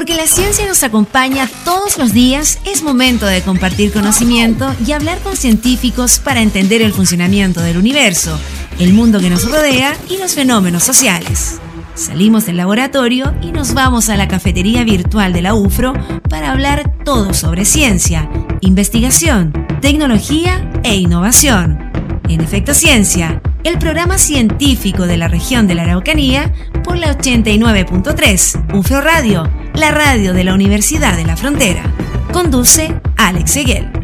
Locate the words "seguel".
33.50-33.99